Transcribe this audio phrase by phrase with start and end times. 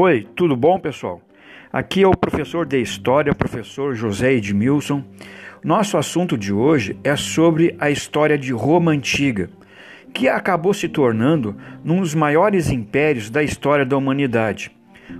[0.00, 1.20] Oi, tudo bom, pessoal?
[1.72, 5.02] Aqui é o professor de História, professor José Edmilson.
[5.64, 9.50] Nosso assunto de hoje é sobre a história de Roma Antiga,
[10.14, 14.70] que acabou se tornando um dos maiores impérios da história da humanidade.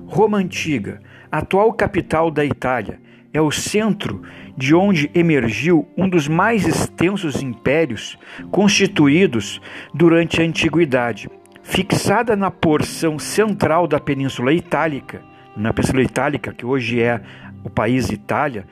[0.06, 3.00] Roma Antiga, atual capital da Itália,
[3.34, 4.22] é o centro
[4.56, 8.16] de onde emergiu um dos mais extensos impérios
[8.52, 9.60] constituídos
[9.92, 11.28] durante a Antiguidade
[11.68, 15.20] fixada na porção central da Península Itálica,
[15.54, 17.20] na Península Itálica, que hoje é
[17.62, 18.66] o país Itália,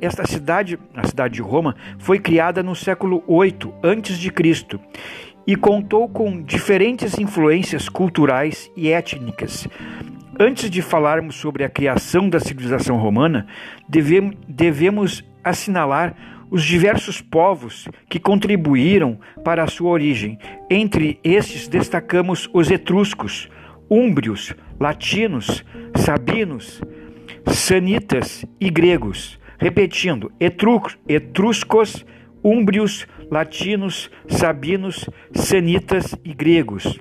[0.00, 4.80] esta cidade, a cidade de Roma, foi criada no século 8 a.C.
[5.46, 9.68] e contou com diferentes influências culturais e étnicas.
[10.40, 13.46] Antes de falarmos sobre a criação da civilização romana,
[13.88, 16.16] devemos, devemos assinalar
[16.50, 20.38] os diversos povos que contribuíram para a sua origem.
[20.70, 23.48] Entre estes destacamos os etruscos,
[23.88, 25.64] úmbrios, latinos,
[25.96, 26.80] sabinos,
[27.46, 29.38] sanitas e gregos.
[29.58, 30.30] Repetindo,
[31.08, 32.04] etruscos,
[32.42, 37.00] úmbrios, latinos, sabinos, sanitas e gregos.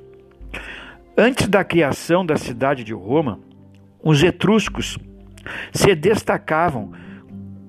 [1.18, 3.40] Antes da criação da cidade de Roma,
[4.04, 4.98] os etruscos
[5.72, 6.92] se destacavam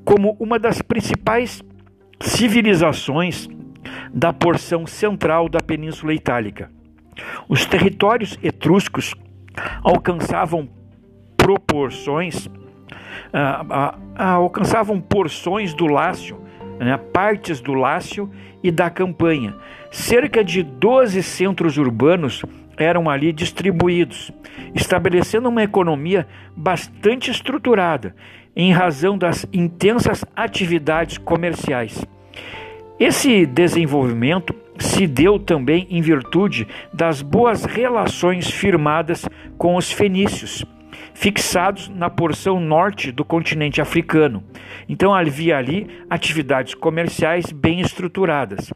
[0.04, 1.62] como uma das principais
[2.20, 3.48] civilizações
[4.12, 6.70] da porção central da Península Itálica.
[7.48, 9.14] Os territórios etruscos
[9.82, 10.68] alcançavam
[11.36, 12.48] proporções,
[13.32, 16.38] ah, ah, ah, alcançavam porções do Lácio,
[16.78, 18.30] né, partes do Lácio
[18.62, 19.54] e da Campanha.
[19.90, 22.42] Cerca de 12 centros urbanos
[22.76, 24.30] eram ali distribuídos,
[24.74, 28.14] estabelecendo uma economia bastante estruturada
[28.54, 32.04] em razão das intensas atividades comerciais.
[32.98, 40.64] Esse desenvolvimento se deu também em virtude das boas relações firmadas com os fenícios,
[41.12, 44.42] fixados na porção norte do continente africano.
[44.88, 48.72] Então havia ali atividades comerciais bem estruturadas.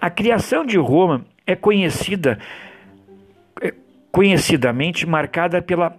[0.00, 2.38] A criação de Roma é conhecida
[4.12, 5.96] conhecidamente marcada pela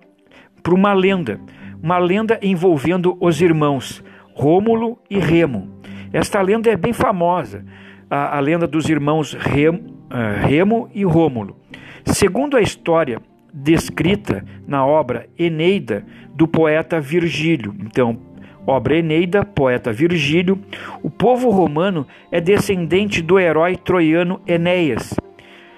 [0.63, 1.39] por uma lenda
[1.81, 4.03] uma lenda envolvendo os irmãos
[4.35, 5.81] Rômulo e Remo.
[6.13, 7.65] Esta lenda é bem famosa,
[8.09, 11.57] a, a lenda dos irmãos Remo, uh, Remo e Rômulo.
[12.05, 13.19] Segundo a história
[13.53, 18.17] descrita na obra Eneida do poeta Virgílio, então,
[18.65, 20.59] obra Eneida, poeta Virgílio,
[21.01, 25.15] o povo romano é descendente do herói troiano Enéas.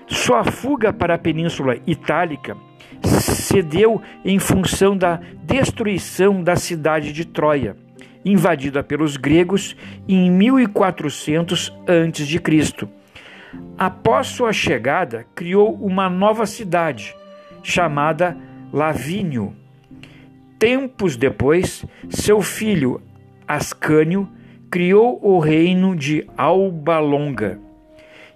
[0.07, 2.57] Sua fuga para a Península Itálica
[3.03, 7.75] cedeu em função da destruição da cidade de Troia,
[8.23, 9.75] invadida pelos gregos
[10.07, 12.87] em 1400 a.C.
[13.77, 17.15] Após sua chegada, criou uma nova cidade,
[17.61, 18.37] chamada
[18.71, 19.55] Lavínio.
[20.57, 23.01] Tempos depois, seu filho
[23.47, 24.29] Ascânio
[24.71, 27.59] criou o reino de Alba Longa.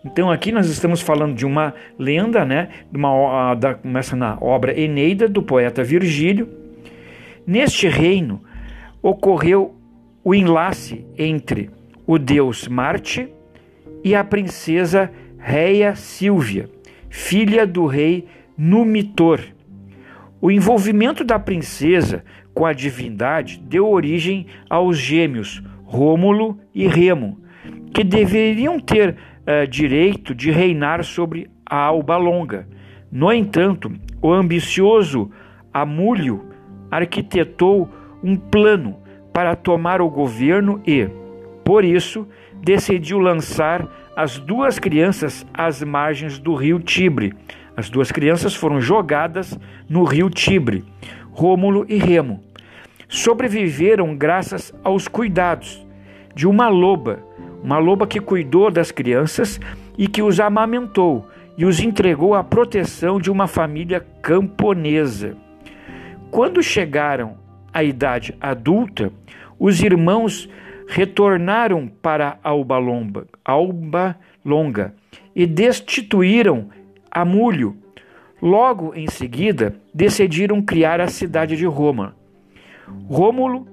[0.08, 2.70] Então aqui nós estamos falando de uma lenda, né?
[2.90, 6.48] De uma, da, começa na obra Eneida do poeta Virgílio.
[7.46, 8.42] Neste reino
[9.02, 9.76] ocorreu
[10.24, 11.70] o enlace entre
[12.06, 13.28] o deus Marte
[14.02, 16.70] e a princesa Reia Sílvia,
[17.10, 19.42] filha do rei Numitor.
[20.40, 22.24] O envolvimento da princesa
[22.54, 27.40] com a divindade deu origem aos gêmeos Rômulo e Remo,
[27.94, 29.16] que deveriam ter
[29.48, 32.68] uh, direito de reinar sobre a Alba Longa.
[33.12, 33.92] No entanto,
[34.22, 35.32] o ambicioso
[35.74, 36.46] Amúlio
[36.92, 37.90] arquitetou
[38.24, 38.98] um plano
[39.34, 41.08] para tomar o governo e,
[41.64, 42.28] por isso,
[42.62, 47.34] decidiu lançar as duas crianças às margens do rio Tibre.
[47.76, 50.84] As duas crianças foram jogadas no rio Tibre,
[51.32, 52.44] Rômulo e Remo.
[53.08, 55.86] Sobreviveram graças aos cuidados
[56.36, 57.27] de uma loba
[57.64, 59.60] uma loba que cuidou das crianças
[59.98, 61.28] e que os amamentou
[61.58, 65.36] e os entregou à proteção de uma família camponesa.
[66.30, 67.38] Quando chegaram
[67.74, 69.12] à idade adulta,
[69.60, 70.48] os irmãos
[70.88, 74.16] retornaram para Alba Longa, Alba
[74.46, 74.94] Longa
[75.36, 76.70] e destituíram
[77.12, 77.76] Amúlio.
[78.42, 82.16] Logo em seguida, decidiram criar a cidade de Roma.
[83.10, 83.68] Rômulo,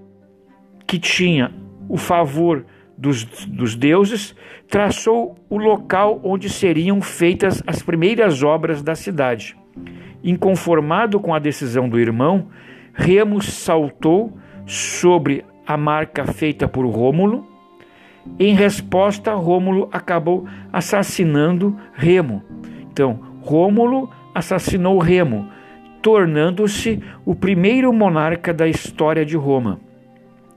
[0.87, 1.53] que tinha
[1.89, 2.65] o favor
[3.05, 4.35] dos, dos deuses,
[4.67, 9.55] traçou o local onde seriam feitas as primeiras obras da cidade.
[10.23, 12.49] Inconformado com a decisão do irmão,
[12.95, 14.33] Remo saltou
[14.65, 17.47] sobre a marca feita por Rômulo.
[18.39, 22.43] Em resposta, Rômulo acabou assassinando Remo.
[22.91, 25.47] Então, Rômulo assassinou Remo,
[26.01, 29.79] tornando-se o primeiro monarca da história de Roma.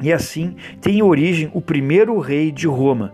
[0.02, 3.14] E assim tem origem o primeiro rei de Roma.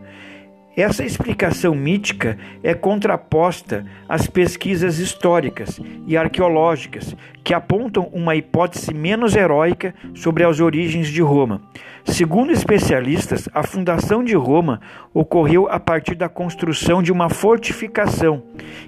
[0.75, 9.35] Essa explicação mítica é contraposta às pesquisas históricas e arqueológicas, que apontam uma hipótese menos
[9.35, 11.61] heróica sobre as origens de Roma.
[12.03, 14.81] Segundo especialistas, a fundação de Roma
[15.13, 18.41] ocorreu a partir da construção de uma fortificação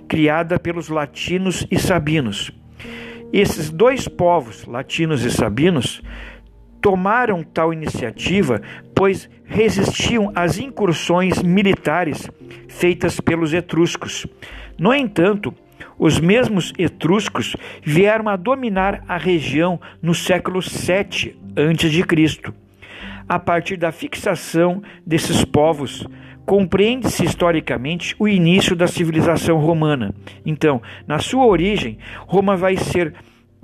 [0.08, 2.52] criada pelos latinos e sabinos.
[3.32, 6.02] Esses dois povos, latinos e sabinos,
[6.86, 8.62] tomaram tal iniciativa,
[8.94, 12.30] pois resistiam às incursões militares
[12.68, 14.28] feitas pelos etruscos.
[14.78, 15.52] No entanto,
[15.98, 22.54] os mesmos etruscos vieram a dominar a região no século 7 a.C.
[23.28, 26.06] A partir da fixação desses povos,
[26.46, 30.14] compreende-se historicamente o início da civilização romana.
[30.46, 31.98] Então, na sua origem,
[32.28, 33.12] Roma vai ser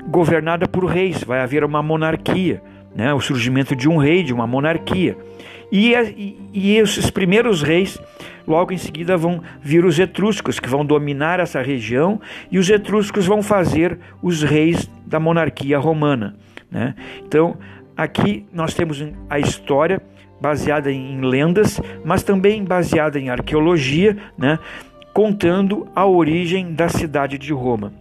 [0.09, 2.63] governada por reis, vai haver uma monarquia
[2.95, 5.17] né, o surgimento de um rei, de uma monarquia.
[5.71, 7.97] E, e, e, esses primeiros reis,
[8.45, 12.19] logo em seguida, vão vir os etruscos, que vão dominar essa região,
[12.51, 16.35] e os etruscos vão fazer os reis da monarquia romana.
[16.69, 16.93] Né?
[17.25, 17.57] Então,
[17.95, 20.01] aqui nós temos a história
[20.41, 24.59] baseada em lendas, mas também baseada em arqueologia, né?
[25.13, 27.93] contando a origem da cidade de Roma.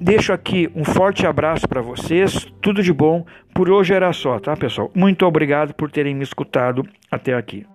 [0.00, 3.26] Deixo aqui um forte abraço para vocês, tudo de bom.
[3.52, 4.90] Por hoje era só, tá, pessoal?
[4.94, 7.66] Muito obrigado por terem me escutado até aqui.